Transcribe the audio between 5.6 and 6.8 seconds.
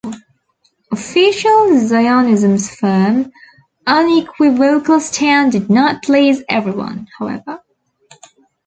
not please every